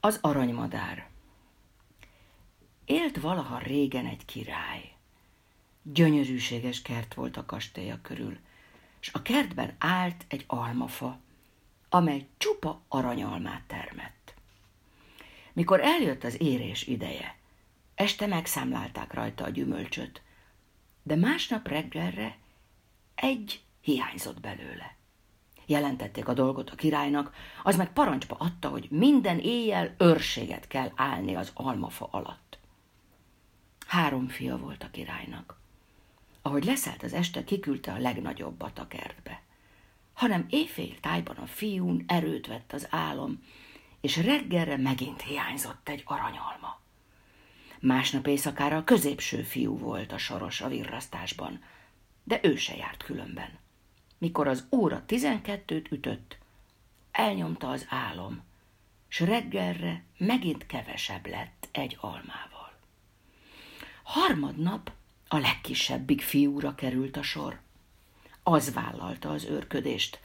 [0.00, 1.08] Az aranymadár
[2.84, 4.92] Élt valaha régen egy király.
[5.82, 8.38] Gyönyörűséges kert volt a kastélya körül,
[9.00, 11.20] és a kertben állt egy almafa,
[11.88, 14.34] amely csupa aranyalmát termett.
[15.52, 17.36] Mikor eljött az érés ideje,
[17.94, 20.22] este megszámlálták rajta a gyümölcsöt,
[21.02, 22.36] de másnap reggelre
[23.14, 24.97] egy hiányzott belőle.
[25.68, 31.34] Jelentették a dolgot a királynak, az meg parancsba adta, hogy minden éjjel őrséget kell állni
[31.34, 32.58] az almafa alatt.
[33.86, 35.60] Három fia volt a királynak.
[36.42, 39.42] Ahogy leszállt az este, kiküldte a legnagyobbat a kertbe.
[40.12, 43.42] Hanem éjfél tájban a fiún erőt vett az álom,
[44.00, 46.80] és reggelre megint hiányzott egy aranyalma.
[47.80, 51.60] Másnap éjszakára a középső fiú volt a soros a virrasztásban,
[52.24, 53.66] de ő se járt különben.
[54.18, 56.38] Mikor az óra tizenkettőt ütött,
[57.10, 58.42] elnyomta az álom,
[59.08, 62.72] s reggelre megint kevesebb lett egy almával.
[64.02, 64.92] Harmadnap
[65.28, 67.60] a legkisebbik fiúra került a sor.
[68.42, 70.20] Az vállalta az őrködést,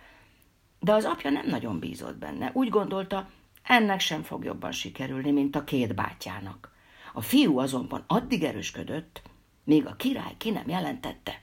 [0.80, 2.52] de az apja nem nagyon bízott benne.
[2.54, 3.30] Úgy gondolta,
[3.64, 6.72] ennek sem fog jobban sikerülni, mint a két bátyjának.
[7.14, 9.22] A fiú azonban addig erősködött,
[9.64, 11.40] míg a király ki nem jelentette.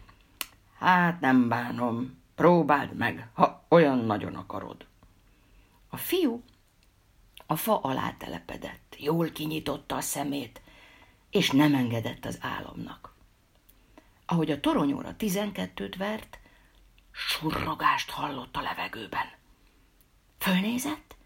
[0.79, 4.87] Hát nem bánom, próbáld meg, ha olyan nagyon akarod.
[5.89, 6.43] A fiú
[7.47, 10.61] a fa alá telepedett, jól kinyitotta a szemét,
[11.31, 13.15] és nem engedett az álomnak.
[14.27, 16.39] Ahogy a toronyóra tizenkettőt vert,
[17.13, 19.27] surrogást hallott a levegőben.
[20.39, 21.17] Fölnézett?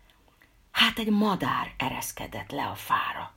[0.70, 3.34] Hát egy madár ereszkedett le a fára.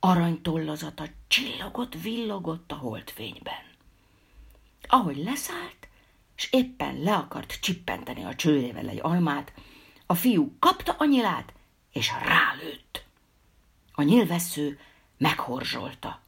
[0.00, 3.62] Aranytollazata csillogott, villogott a holdfényben.
[4.88, 5.77] Ahogy leszállt,
[6.38, 9.52] és éppen le akart csippenteni a csőrével egy almát,
[10.06, 11.52] a fiú kapta a nyilát,
[11.92, 13.04] és rálőtt.
[13.92, 14.80] A nyilvessző
[15.16, 16.20] meghorzsolta.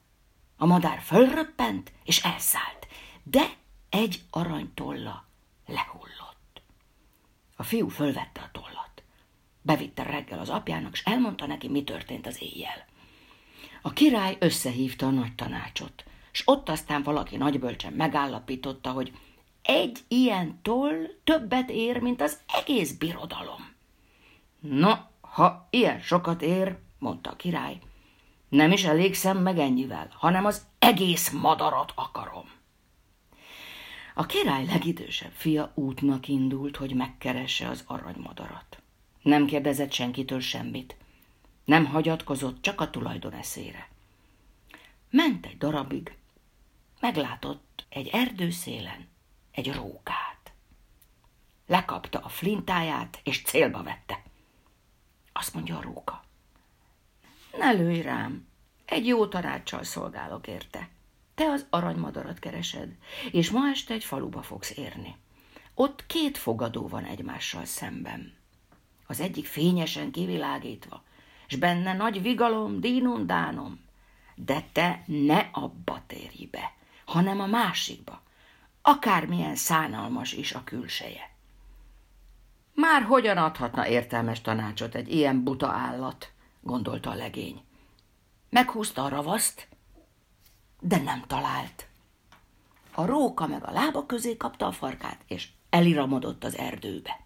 [0.57, 2.87] A madár fölröppent, és elszállt,
[3.23, 3.51] de
[3.89, 5.25] egy aranytolla
[5.67, 6.63] lehullott.
[7.57, 9.03] A fiú fölvette a tollat.
[9.63, 12.87] Bevitte reggel az apjának, és elmondta neki, mi történt az éjjel.
[13.83, 19.13] A király összehívta a nagy tanácsot, és ott aztán valaki nagybölcsen megállapította, hogy
[19.71, 23.75] egy ilyen toll többet ér, mint az egész birodalom.
[24.61, 27.79] No, ha ilyen sokat ér, mondta a király,
[28.49, 32.51] nem is elégszem meg ennyivel, hanem az egész madarat akarom.
[34.15, 38.83] A király legidősebb fia útnak indult, hogy megkeresse az aranymadarat.
[39.23, 40.97] Nem kérdezett senkitől semmit.
[41.65, 43.89] Nem hagyatkozott csak a tulajdon eszére.
[45.11, 46.17] Ment egy darabig,
[47.01, 49.09] meglátott egy erdőszélen
[49.51, 50.53] egy rókát.
[51.67, 54.23] Lekapta a flintáját, és célba vette.
[55.33, 56.23] Azt mondja a róka.
[57.59, 58.49] Ne lőj rám,
[58.85, 60.89] egy jó tanácssal szolgálok érte.
[61.35, 62.97] Te az aranymadarat keresed,
[63.31, 65.17] és ma este egy faluba fogsz érni.
[65.75, 68.35] Ott két fogadó van egymással szemben.
[69.07, 71.03] Az egyik fényesen kivilágítva,
[71.47, 73.81] és benne nagy vigalom, dínum, dánom.
[74.35, 76.75] De te ne abba térj be,
[77.05, 78.23] hanem a másikba,
[78.91, 81.31] akármilyen szánalmas is a külseje.
[82.75, 87.65] Már hogyan adhatna értelmes tanácsot egy ilyen buta állat, gondolta a legény.
[88.49, 89.69] Meghúzta a ravaszt,
[90.81, 91.87] de nem talált.
[92.95, 97.21] A róka meg a lába közé kapta a farkát, és eliramodott az erdőbe.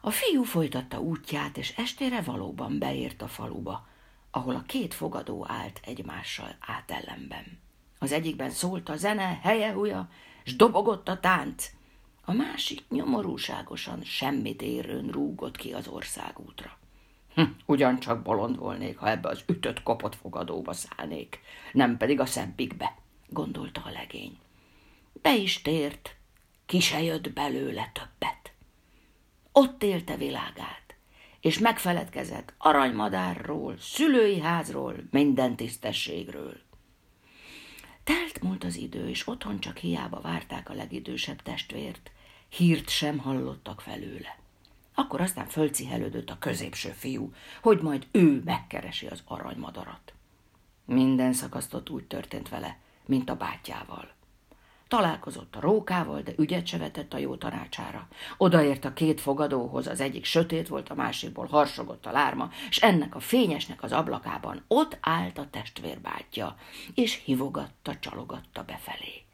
[0.00, 3.86] A fiú folytatta útját, és estére valóban beért a faluba,
[4.30, 7.60] ahol a két fogadó állt egymással átellenben.
[8.02, 10.08] Az egyikben szólt a zene, helye-huja,
[10.44, 11.70] s dobogott a tánc.
[12.24, 16.78] A másik nyomorúságosan semmit érőn rúgott ki az országútra.
[17.34, 21.40] Hm, ugyancsak bolond volnék, ha ebbe az ütött kopott fogadóba szállnék,
[21.72, 22.96] nem pedig a szebbikbe,
[23.28, 24.38] gondolta a legény.
[25.12, 26.16] Be is tért,
[26.66, 28.52] ki se jött belőle többet.
[29.52, 30.94] Ott élte világát,
[31.40, 36.68] és megfeledkezett aranymadárról, szülői házról, minden tisztességről.
[38.04, 42.10] Telt múlt az idő, és otthon csak hiába várták a legidősebb testvért,
[42.48, 44.38] hírt sem hallottak felőle.
[44.94, 47.32] Akkor aztán fölcihelődött a középső fiú,
[47.62, 50.12] hogy majd ő megkeresi az aranymadarat.
[50.84, 54.12] Minden szakasztott úgy történt vele, mint a bátyjával.
[54.90, 58.08] Találkozott a rókával, de ügyet se vetett a jó tanácsára.
[58.36, 63.14] Odaért a két fogadóhoz, az egyik sötét volt, a másikból harsogott a lárma, és ennek
[63.14, 66.56] a fényesnek az ablakában ott állt a testvérbátyja,
[66.94, 69.24] és hivogatta, csalogatta befelé.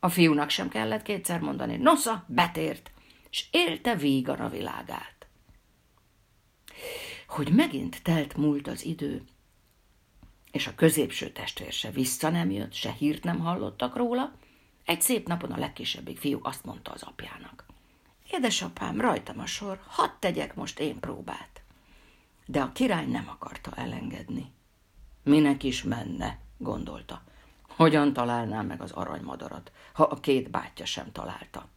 [0.00, 2.90] A fiúnak sem kellett kétszer mondani, nosza, betért,
[3.30, 5.26] és élte vígan a világát.
[7.28, 9.24] Ahogy megint telt múlt az idő,
[10.52, 14.32] és a középső testvér se vissza nem jött, se hírt nem hallottak róla,
[14.84, 17.64] egy szép napon a legkisebbik fiú azt mondta az apjának.
[18.30, 21.62] Édesapám, rajtam a sor, hadd tegyek most én próbát.
[22.46, 24.52] De a király nem akarta elengedni.
[25.22, 27.22] Minek is menne, gondolta.
[27.68, 31.68] Hogyan találná meg az aranymadarat, ha a két bátyja sem találta?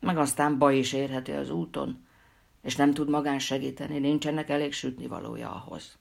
[0.00, 2.06] Meg aztán baj is érheti az úton,
[2.62, 5.98] és nem tud magán segíteni, nincsenek elég sütni valója ahhoz.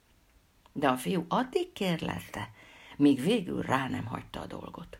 [0.73, 2.51] De a fiú addig kérlette,
[2.97, 4.97] míg végül rá nem hagyta a dolgot.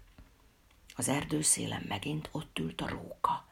[0.95, 3.45] Az erdőszélen megint ott ült a róka,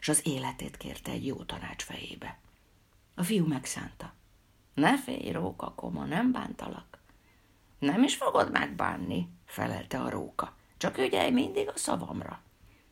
[0.00, 2.38] és az életét kérte egy jó tanács fejébe.
[3.14, 4.12] A fiú megszánta.
[4.74, 6.98] Ne félj, róka koma, nem bántalak.
[7.78, 10.54] Nem is fogod megbánni, felelte a róka.
[10.76, 12.40] Csak ügyelj mindig a szavamra.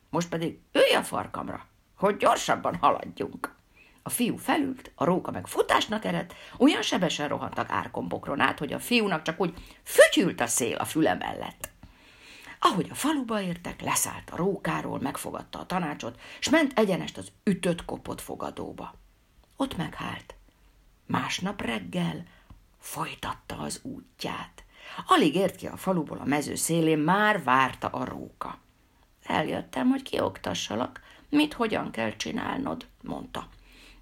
[0.09, 1.65] Most pedig ülj a farkamra,
[1.95, 3.55] hogy gyorsabban haladjunk.
[4.03, 8.79] A fiú felült, a róka meg futásnak eredt, olyan sebesen rohantak árkombokron át, hogy a
[8.79, 9.53] fiúnak csak úgy
[9.83, 11.69] fütyült a szél a füle mellett.
[12.71, 17.85] Ahogy a faluba értek, leszállt a rókáról, megfogadta a tanácsot, s ment egyenest az ütött
[17.85, 18.93] kopott fogadóba.
[19.55, 20.35] Ott meghált.
[21.05, 22.23] Másnap reggel
[22.79, 24.63] folytatta az útját.
[25.05, 28.59] Alig ért ki a faluból a mező szélén, már várta a róka.
[29.23, 33.47] Eljöttem, hogy kioktassalak, mit hogyan kell csinálnod, mondta.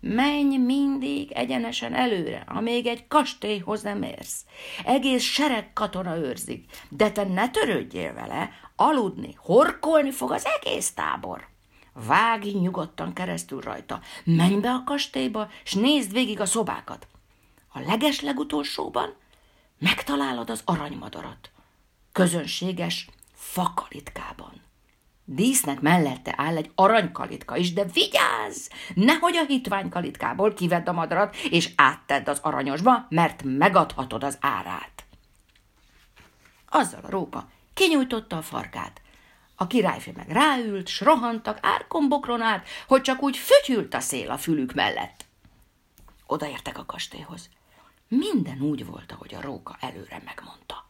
[0.05, 4.45] Menj mindig egyenesen előre, amíg egy kastélyhoz nem érsz.
[4.85, 11.47] Egész sereg katona őrzik, de te ne törődjél vele, aludni, horkolni fog az egész tábor.
[11.93, 17.07] Vágj nyugodtan keresztül rajta, menj be a kastélyba, s nézd végig a szobákat.
[17.67, 19.15] A leges legutolsóban
[19.79, 21.51] megtalálod az aranymadarat.
[22.11, 24.62] Közönséges fakalitkában.
[25.25, 28.67] Dísznek mellette áll egy aranykalitka is, de vigyázz!
[28.93, 35.05] Nehogy a hitványkalitkából kivedd a madarat, és áttedd az aranyosba, mert megadhatod az árát.
[36.69, 39.01] Azzal a róka kinyújtotta a farkát.
[39.55, 44.37] A királyfi meg ráült, s rohantak árkombokron át, hogy csak úgy fütyült a szél a
[44.37, 45.25] fülük mellett.
[46.25, 47.49] Odaértek a kastélyhoz.
[48.07, 50.85] Minden úgy volt, ahogy a róka előre megmondta.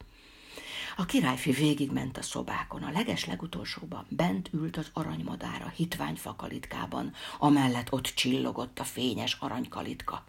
[0.95, 7.91] A királyfi végigment a szobákon, a leges legutolsóban bent ült az aranymadára hitvány fakalitkában, amellett
[7.91, 10.23] ott csillogott a fényes aranykalitka.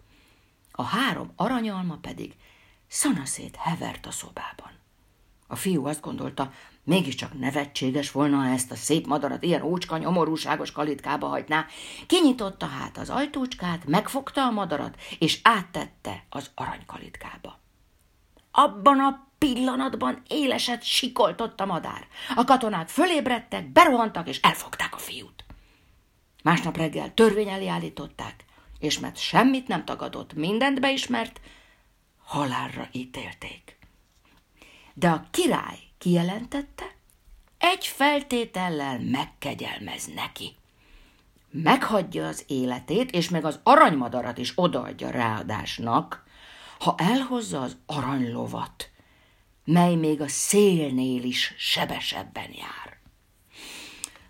[0.71, 2.35] A három aranyalma pedig
[2.87, 4.71] szanaszét hevert a szobában.
[5.47, 6.51] A fiú azt gondolta,
[6.83, 11.65] mégiscsak nevetséges volna, ha ezt a szép madarat ilyen ócska, nyomorúságos kalitkába hagyná.
[12.07, 17.63] Kinyitotta hát az ajtócskát, megfogta a madarat, és áttette az aranykalitkába.
[18.55, 22.07] Abban a pillanatban éleset sikoltott a madár.
[22.35, 25.45] A katonák fölébredtek, berohantak és elfogták a fiút.
[26.43, 28.45] Másnap reggel törvény elé állították,
[28.79, 31.41] és mert semmit nem tagadott, mindent beismert,
[32.23, 33.77] halálra ítélték.
[34.93, 36.95] De a király kijelentette,
[37.57, 40.55] egy feltétellel megkegyelmez neki.
[41.49, 46.24] Meghagyja az életét, és meg az aranymadarat is odaadja ráadásnak,
[46.79, 48.89] ha elhozza az aranylovat,
[49.63, 52.97] mely még a szélnél is sebesebben jár.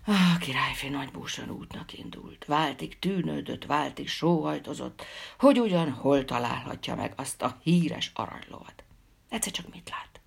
[0.06, 5.04] Ah, királyfi nagybúsan útnak indult, váltig tűnődött, váltig sóhajtozott,
[5.38, 8.84] hogy ugyan hol találhatja meg azt a híres aranylovat.
[9.28, 10.20] Egyszer csak mit lát?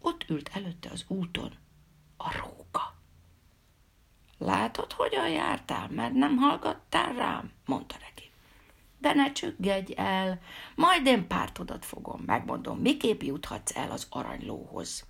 [0.00, 1.52] Ott ült előtte az úton
[2.16, 2.94] a róka.
[4.38, 8.29] Látod, hogyan jártál, mert nem hallgattál rám, mondta neki
[9.00, 10.40] de ne csüggedj el,
[10.74, 15.06] majd én pártodat fogom, megmondom, miképp juthatsz el az aranylóhoz.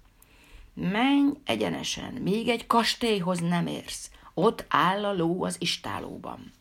[0.74, 6.52] Menj egyenesen, míg egy kastélyhoz nem érsz, ott áll a ló az istálóban.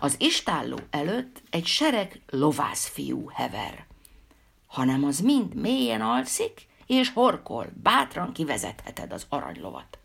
[0.00, 3.86] Az istálló előtt egy sereg lovászfiú hever.
[4.66, 9.98] Hanem az mind mélyen alszik, és horkol, bátran kivezetheted az aranylovat.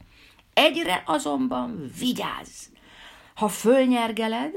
[0.53, 2.65] Egyre azonban vigyázz!
[3.35, 4.53] Ha fölnyergeled,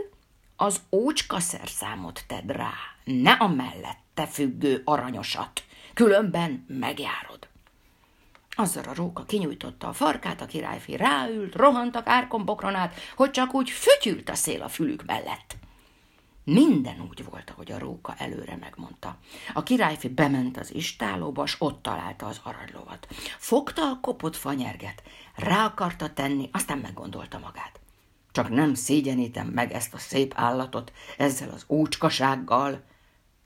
[0.63, 2.73] az ócska szerszámot tedd rá,
[3.05, 5.65] ne a mellette függő aranyosat,
[5.95, 7.49] különben megjárod.
[8.51, 13.71] Azzal a róka kinyújtotta a farkát, a királyfi ráült, rohantak árkombokron át, hogy csak úgy
[13.71, 15.57] fütyült a szél a fülük mellett.
[16.45, 19.17] Minden úgy volt, ahogy a róka előre megmondta.
[19.55, 23.07] A királyfi bement az istálóba, s ott találta az aranylovat.
[23.39, 25.03] Fogta a kopott fanyerget,
[25.35, 27.82] rá akarta tenni, aztán meggondolta magát.
[28.33, 32.85] Csak nem szégyenítem meg ezt a szép állatot ezzel az ócskasággal.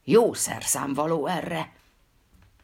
[0.05, 1.73] Jó szerszám való erre.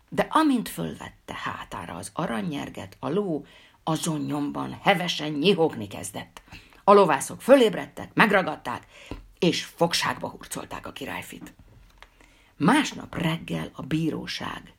[0.09, 3.45] De amint fölvette hátára az aranynyerget, a ló
[3.85, 6.43] azon nyomban hevesen nyihogni kezdett.
[6.85, 8.87] A lovászok fölébredtek, megragadták,
[9.39, 11.55] és fogságba hurcolták a királyfit.
[12.57, 14.75] Másnap reggel a bíróság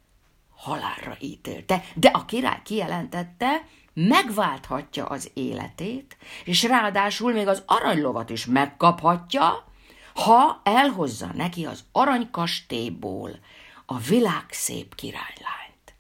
[0.56, 8.46] halálra ítélte, de a király kijelentette, megválthatja az életét, és ráadásul még az aranylovat is
[8.46, 9.66] megkaphatja,
[10.14, 13.40] ha elhozza neki az aranykastélyból
[13.86, 15.94] a világ szép királylányt.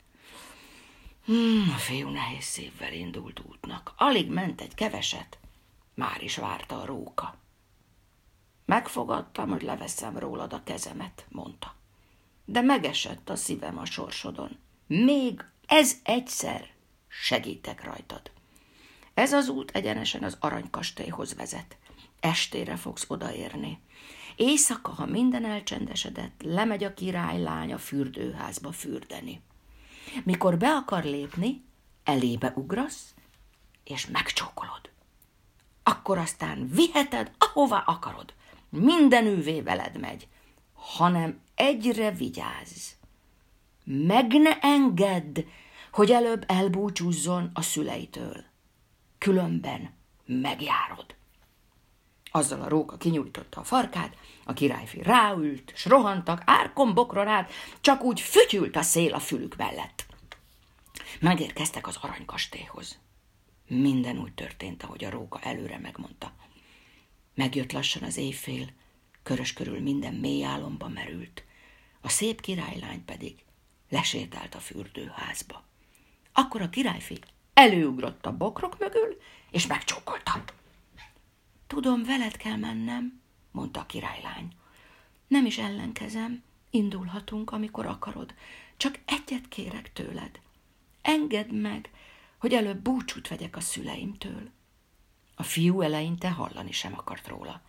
[1.26, 3.94] Hmm, a fiú nehéz szívvel indult útnak.
[3.98, 5.38] Alig ment egy keveset,
[5.96, 7.36] már is várta a róka.
[8.66, 11.76] Megfogadtam, hogy leveszem rólad a kezemet, mondta.
[12.46, 14.58] De megesett a szívem a sorsodon.
[14.88, 16.73] Még ez egyszer
[17.22, 18.32] segítek rajtad.
[19.14, 21.78] Ez az út egyenesen az aranykastélyhoz vezet.
[22.20, 23.80] Estére fogsz odaérni.
[24.36, 29.42] Éjszaka, ha minden elcsendesedett, lemegy a királylány a fürdőházba fürdeni.
[30.24, 31.64] Mikor be akar lépni,
[32.04, 33.14] elébe ugrasz,
[33.84, 34.90] és megcsókolod.
[35.84, 38.34] Akkor aztán viheted, ahová akarod.
[38.70, 40.28] Minden üvé veled megy,
[40.74, 42.92] hanem egyre vigyázz.
[43.84, 45.40] Meg ne engedd,
[46.12, 48.44] előbb elbúcsúzzon a szüleitől.
[49.18, 49.94] Különben
[50.26, 51.16] megjárod.
[52.32, 58.04] Azzal a róka kinyújtotta a farkát, a királyfi ráült, s rohantak árkon bokron át, csak
[58.04, 60.06] úgy fütyült a szél a fülük mellett.
[61.20, 63.00] Megérkeztek az aranykastélyhoz.
[63.68, 66.34] Minden úgy történt, ahogy a róka előre megmondta.
[67.36, 68.68] Megjött lassan az éjfél,
[69.24, 71.44] körös körül minden mély álomba merült,
[72.02, 73.44] a szép királylány pedig
[73.90, 75.64] lesétált a fürdőházba.
[76.34, 77.20] Akkor a királyfi
[77.54, 79.18] előugrott a bokrok mögül,
[79.52, 80.44] és megcsókolta.
[81.68, 83.22] Tudom, veled kell mennem,
[83.52, 84.48] mondta a királylány.
[85.28, 88.34] Nem is ellenkezem, indulhatunk, amikor akarod.
[88.78, 90.40] Csak egyet kérek tőled.
[91.02, 91.90] Engedd meg,
[92.38, 94.50] hogy előbb búcsút vegyek a szüleimtől.
[95.36, 97.62] A fiú eleinte hallani sem akart róla.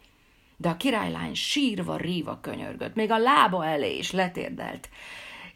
[0.57, 4.89] De a királylány sírva, ríva könyörgött, még a lába elé is letérdelt.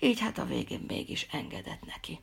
[0.00, 2.20] Így hát a végén mégis engedett neki.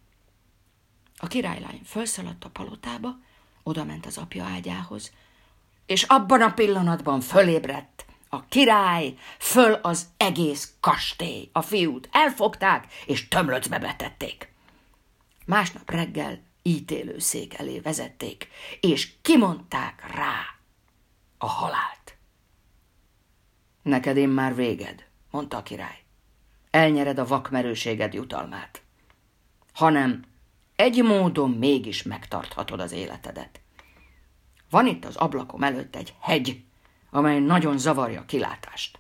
[1.26, 3.20] A királylány felszaladt a palotába,
[3.64, 5.12] odament az apja ágyához,
[5.86, 11.50] és abban a pillanatban fölébredt a király, föl az egész kastély.
[11.52, 14.54] A fiút elfogták, és tömlöcbe betették.
[15.46, 18.48] Másnap reggel ítélő szék elé vezették,
[18.80, 20.42] és kimondták rá
[21.38, 22.18] a halált.
[23.82, 26.04] Neked én már véged, mondta a király.
[26.72, 28.82] Elnyered a vakmerőséged jutalmát.
[29.74, 30.34] Hanem
[30.76, 33.60] egy módon mégis megtarthatod az életedet.
[34.70, 36.64] Van itt az ablakom előtt egy hegy,
[37.10, 39.00] amely nagyon zavarja a kilátást.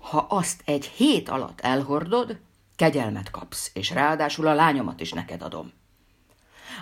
[0.00, 2.38] Ha azt egy hét alatt elhordod,
[2.76, 5.72] kegyelmet kapsz, és ráadásul a lányomat is neked adom.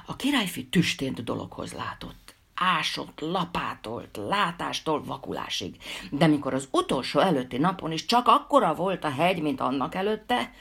[0.06, 2.34] A királyfi tüstént dologhoz látott.
[2.54, 5.76] Ásott, lapátolt, látástól vakulásig.
[6.10, 10.52] De mikor az utolsó előtti napon is csak akkora volt a hegy, mint annak előtte,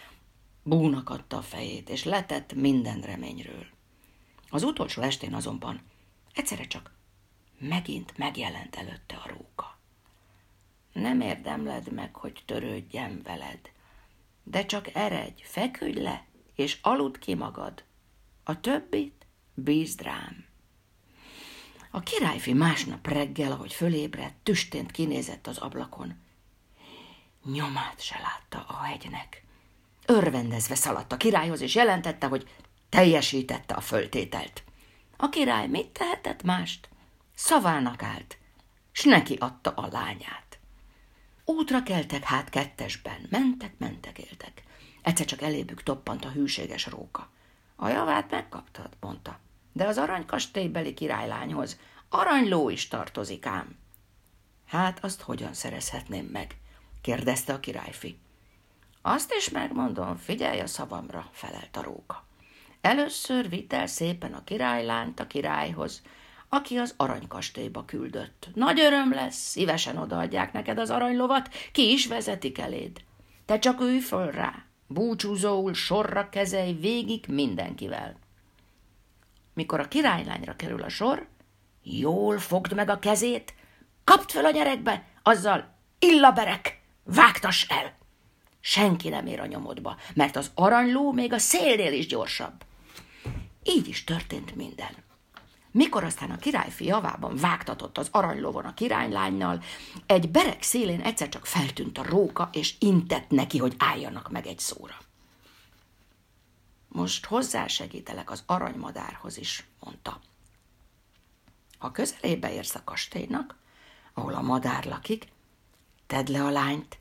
[0.63, 3.65] búnak adta a fejét, és letett minden reményről.
[4.49, 5.81] Az utolsó estén azonban
[6.33, 6.91] egyszerre csak
[7.59, 9.79] megint megjelent előtte a róka.
[10.93, 13.59] Nem érdemled meg, hogy törődjem veled,
[14.43, 16.25] de csak eredj, feküdj le,
[16.55, 17.83] és aludd ki magad.
[18.43, 20.45] A többit bízd rám.
[21.91, 26.19] A királyfi másnap reggel, ahogy fölébredt, tüstént kinézett az ablakon.
[27.43, 29.43] Nyomát se látta a hegynek.
[30.05, 32.49] Örvendezve szaladt a királyhoz, és jelentette, hogy
[32.89, 34.63] teljesítette a föltételt.
[35.17, 36.89] A király mit tehetett mást?
[37.35, 38.37] Szavának állt,
[38.91, 40.59] s neki adta a lányát.
[41.45, 44.63] Útra keltek hát kettesben, mentek, mentek, éltek.
[45.01, 47.29] Egyszer csak elébük toppant a hűséges róka.
[47.75, 49.39] A javát megkaptad, mondta,
[49.73, 51.79] de az aranykastélybeli királylányhoz
[52.09, 53.77] aranyló is tartozik ám.
[54.65, 56.57] Hát azt hogyan szerezhetném meg?
[57.01, 58.17] kérdezte a királyfi.
[59.01, 62.25] Azt is megmondom, figyelj a szavamra, felelt a róka.
[62.81, 66.01] Először vitt el szépen a királylányt a királyhoz,
[66.49, 68.49] aki az aranykastélyba küldött.
[68.53, 73.01] Nagy öröm lesz, szívesen odaadják neked az aranylovat, ki is vezetik eléd.
[73.45, 78.15] Te csak ülj föl rá, búcsúzóul sorra kezelj végig mindenkivel.
[79.53, 81.27] Mikor a királylányra kerül a sor,
[81.83, 83.53] jól fogd meg a kezét,
[84.03, 87.99] kapd fel a gyerekbe, azzal illaberek, vágtass el.
[88.61, 92.63] Senki nem ér a nyomodba, mert az aranyló még a szélnél is gyorsabb.
[93.63, 94.95] Így is történt minden.
[95.71, 99.63] Mikor aztán a királyfi javában vágtatott az aranylovon a királylánynal,
[100.05, 104.59] egy berek szélén egyszer csak feltűnt a róka, és intett neki, hogy álljanak meg egy
[104.59, 104.97] szóra.
[106.87, 110.19] Most hozzásegítelek az aranymadárhoz is, mondta.
[111.77, 113.55] Ha közelébe érsz a kastélynak,
[114.13, 115.27] ahol a madár lakik,
[116.07, 116.99] tedd le a lányt,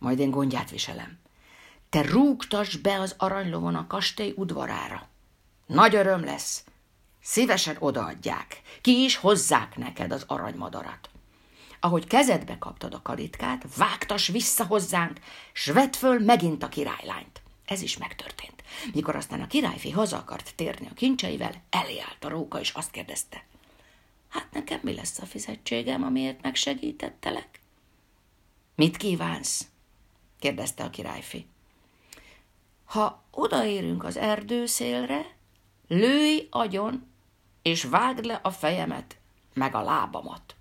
[0.00, 1.18] majd én gondját viselem.
[1.88, 5.08] te rúgtas be az aranylovon a kastély udvarára.
[5.66, 6.64] Nagy öröm lesz.
[7.22, 8.62] Szívesen odaadják.
[8.80, 11.10] Ki is hozzák neked az aranymadarat.
[11.80, 15.20] Ahogy kezedbe kaptad a kalitkát, vágtas vissza hozzánk,
[15.52, 17.42] s vedd föl megint a királylányt.
[17.64, 18.62] Ez is megtörtént.
[18.94, 23.44] Mikor aztán a királyfi haza akart térni a kincseivel, elé a róka, és azt kérdezte.
[24.28, 27.60] Hát nekem mi lesz a fizetségem, amiért megsegítettelek?
[28.74, 29.66] Mit kívánsz?
[30.40, 31.46] Kérdezte a királyfi.
[32.84, 35.36] Ha odaérünk az erdőszélre,
[35.88, 37.06] lőj agyon,
[37.62, 39.16] és vágd le a fejemet,
[39.54, 40.54] meg a lábamat.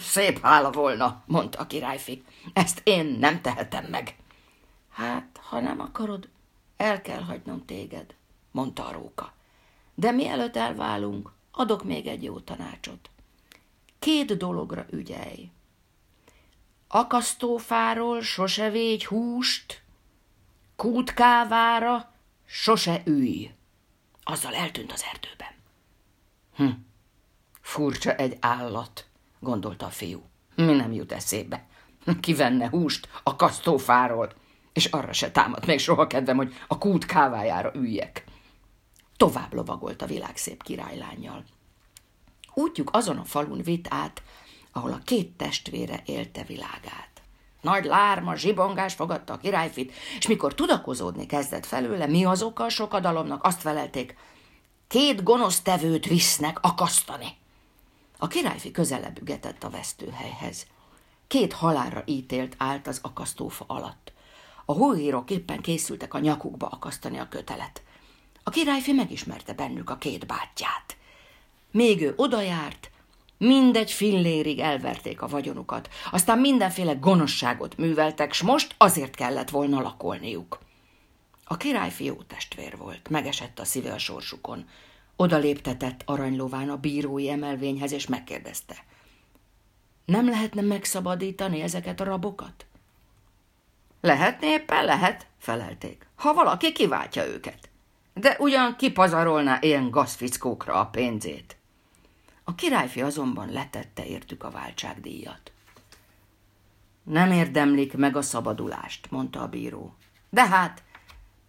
[0.00, 2.24] Szép hála volna, mondta a királyfi.
[2.52, 4.16] Ezt én nem tehetem meg.
[4.90, 6.28] Hát, ha nem akarod,
[6.76, 8.14] el kell hagynom téged,
[8.50, 9.32] mondta a róka.
[9.94, 13.10] De mielőtt elválunk, adok még egy jó tanácsot.
[13.98, 15.50] Két dologra ügyelj.
[16.88, 19.82] Akasztófáról sose végy húst,
[20.76, 22.12] kútkávára
[22.44, 23.50] sose ülj.
[24.22, 25.54] Azzal eltűnt az erdőben.
[26.56, 26.80] Hm,
[27.60, 29.06] furcsa egy állat,
[29.40, 30.22] gondolta a fiú.
[30.54, 31.66] Mi nem jut eszébe?
[32.20, 34.32] Kivenne húst a kasztófáról,
[34.72, 38.24] és arra se támad még soha kedvem, hogy a kút kávájára üljek.
[39.16, 41.44] Tovább lovagolt a világszép királylányjal.
[42.54, 44.22] Útjuk azon a falun vitt át,
[44.76, 47.10] ahol a két testvére élte világát.
[47.60, 52.68] Nagy lárma, zsibongás fogadta a királyfit, és mikor tudakozódni kezdett felőle, mi az oka a
[52.68, 54.16] sokadalomnak, azt felelték,
[54.88, 57.36] két gonosz tevőt visznek akasztani.
[58.18, 60.66] A királyfi közelebb ügetett a vesztőhelyhez.
[61.26, 64.12] Két halára ítélt állt az akasztófa alatt.
[64.64, 67.82] A hóhírok éppen készültek a nyakukba akasztani a kötelet.
[68.42, 70.96] A királyfi megismerte bennük a két bátyját.
[71.70, 72.90] Még ő odajárt,
[73.38, 80.58] mindegy fillérig elverték a vagyonukat, aztán mindenféle gonoszságot műveltek, s most azért kellett volna lakolniuk.
[81.44, 84.68] A királyfi jó testvér volt, megesett a szíve a sorsukon.
[85.16, 88.84] Oda léptetett aranylován a bírói emelvényhez, és megkérdezte.
[90.04, 92.66] Nem lehetne megszabadítani ezeket a rabokat?
[94.00, 97.68] Lehetné éppen lehet, felelték, ha valaki kiváltja őket.
[98.14, 101.55] De ugyan kipazarolná ilyen gazfickókra a pénzét.
[102.48, 105.52] A királyfi azonban letette értük a váltságdíjat.
[107.02, 109.94] Nem érdemlik meg a szabadulást, mondta a bíró.
[110.30, 110.82] De hát,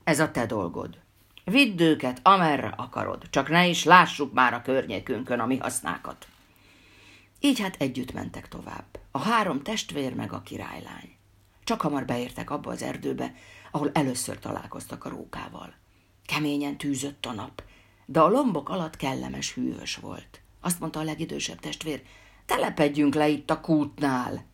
[0.04, 1.00] ez a te dolgod.
[1.44, 6.28] Vidd őket, amerre akarod, csak ne is lássuk már a környékünkön a mi hasznákat.
[7.40, 11.16] Így hát együtt mentek tovább, a három testvér meg a királylány.
[11.64, 13.34] Csak hamar beértek abba az erdőbe,
[13.72, 15.74] ahol először találkoztak a rókával.
[16.26, 17.64] Keményen tűzött a nap,
[18.06, 20.42] de a lombok alatt kellemes hűvös volt.
[20.60, 22.04] Azt mondta a legidősebb testvér,
[22.46, 24.46] telepedjünk le itt a kútnál.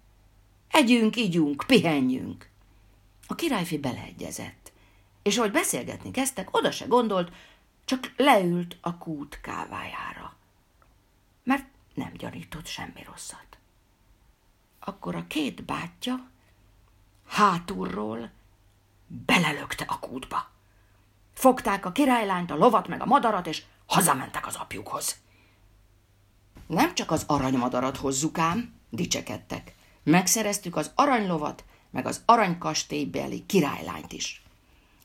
[0.68, 2.50] Együnk, ígyunk, pihenjünk.
[3.28, 4.72] A királyfi beleegyezett,
[5.22, 7.32] és ahogy beszélgetni kezdtek, oda se gondolt,
[7.86, 10.36] csak leült a kút kávájára.
[11.44, 13.58] Mert nem gyanított semmi rosszat.
[14.80, 16.30] Akkor a két bátyja
[17.28, 18.32] hátulról
[19.08, 20.52] belelökte a kútba.
[21.34, 25.22] Fogták a királylányt, a lovat meg a madarat, és hazamentek az apjukhoz.
[26.67, 29.76] Nem csak az aranymadarat hozzuk ám, dicsekedtek.
[30.04, 34.43] Megszereztük az aranylovat, meg az aranykastélybeli királylányt is.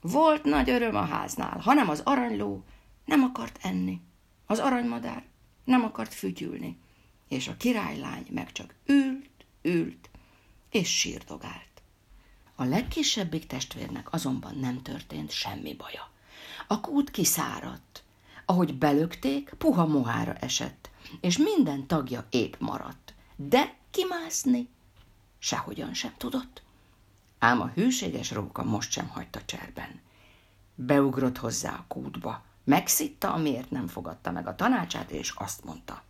[0.01, 2.65] Volt nagy öröm a háznál, hanem az aranyló
[3.05, 4.01] nem akart enni.
[4.47, 5.25] Az aranymadár
[5.65, 6.79] nem akart fütyülni,
[7.29, 9.31] és a királylány meg csak ült,
[9.63, 10.11] ült,
[10.71, 11.83] és sírdogált.
[12.55, 16.11] A legkisebbik testvérnek azonban nem történt semmi baja.
[16.67, 18.03] A kút kiszáradt.
[18.47, 20.78] Ahogy belökték, puha mohára esett,
[21.21, 23.15] és minden tagja épp maradt.
[23.37, 24.69] De kimászni
[25.39, 26.63] sehogyan sem tudott.
[27.39, 30.01] Ám a hűséges róka most sem hagyta cserben.
[30.75, 36.03] Beugrott hozzá a kútba, megszitta, amiért nem fogadta meg a tanácsát, és azt mondta.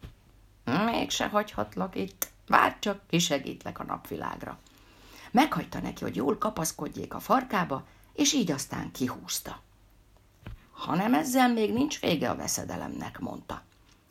[0.65, 4.59] Mégse hagyhatlak itt, várj csak, kisegítlek a napvilágra.
[5.31, 9.61] Meghagyta neki, hogy jól kapaszkodjék a farkába, és így aztán kihúzta.
[10.71, 13.63] Hanem ezzel még nincs vége a veszedelemnek, mondta.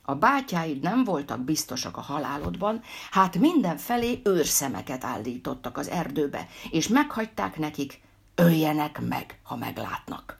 [0.09, 7.57] A bátyáid nem voltak biztosak a halálodban, hát mindenfelé őrszemeket állítottak az erdőbe, és meghagyták
[7.57, 8.01] nekik,
[8.35, 10.39] öljenek meg, ha meglátnak.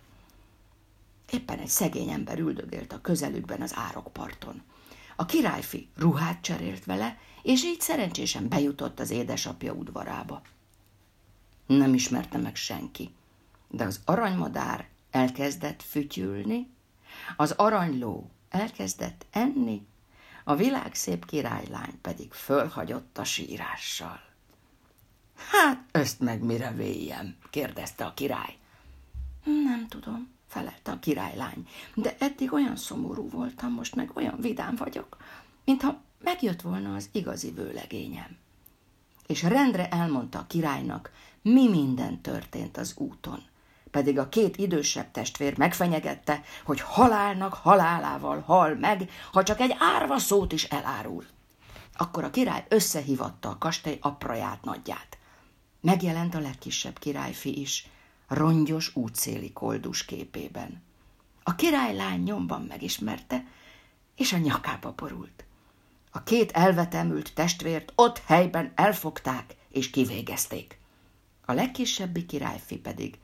[1.32, 4.62] Éppen egy szegény ember üldögélt a közelükben az árokparton.
[5.16, 10.42] A királyfi ruhát cserélt vele, és így szerencsésen bejutott az édesapja udvarába.
[11.66, 13.14] Nem ismerte meg senki,
[13.68, 16.70] de az aranymadár elkezdett fütyülni,
[17.38, 19.88] az aranyló elkezdett enni,
[20.44, 24.22] a világ szép királylány pedig fölhagyott a sírással.
[25.52, 27.36] Hát, ezt meg mire véjem?
[27.50, 28.58] kérdezte a király.
[29.44, 35.18] Nem tudom, felelte a királylány, de eddig olyan szomorú voltam, most meg olyan vidám vagyok,
[35.66, 38.38] mintha megjött volna az igazi vőlegényem.
[39.28, 43.44] És rendre elmondta a királynak, mi minden történt az úton.
[43.92, 50.18] Pedig a két idősebb testvér megfenyegette, hogy halálnak halálával hal meg, ha csak egy árva
[50.18, 51.26] szót is elárul.
[51.94, 55.18] Akkor a király összehívatta a kastély apraját nagyját.
[55.82, 57.88] Megjelent a legkisebb királyfi is,
[58.28, 60.84] rongyos útszéli koldus képében.
[61.44, 63.46] A királylány nyomban megismerte,
[64.16, 65.46] és a nyakába borult.
[66.12, 70.80] A két elvetemült testvért ott helyben elfogták és kivégezték.
[71.46, 73.18] A legkisebbi királyfi pedig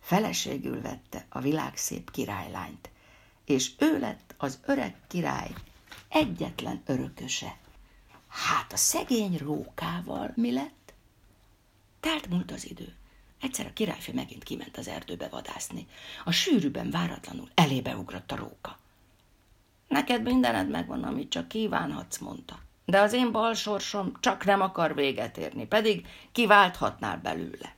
[0.00, 2.90] feleségül vette a világszép királylányt,
[3.44, 5.50] és ő lett az öreg király
[6.08, 7.56] egyetlen örököse.
[8.28, 10.92] Hát a szegény rókával mi lett?
[12.00, 12.94] Telt múlt az idő.
[13.40, 15.86] Egyszer a királyfi megint kiment az erdőbe vadászni.
[16.24, 18.78] A sűrűben váratlanul elébe ugrott a róka.
[19.88, 22.58] Neked mindened megvan, amit csak kívánhatsz, mondta.
[22.84, 27.76] De az én bal sorsom csak nem akar véget érni, pedig kiválthatnál belőle.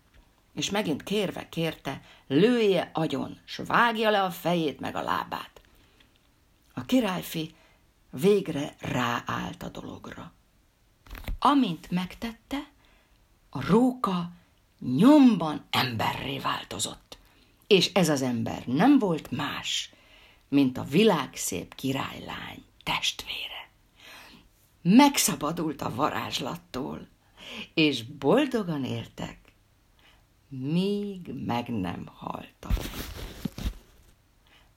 [0.55, 5.61] És megint kérve kérte, lője agyon, s vágja le a fejét meg a lábát.
[6.75, 7.55] A királyfi
[8.11, 10.33] végre ráállt a dologra.
[11.39, 12.69] Amint megtette,
[13.51, 14.31] a róka
[14.79, 17.19] nyomban emberré változott.
[17.67, 19.93] És ez az ember nem volt más,
[20.49, 23.69] mint a világszép királylány testvére.
[24.83, 27.09] Megszabadult a varázslattól,
[27.75, 29.39] és boldogan éltek,
[30.51, 32.73] míg meg nem haltak.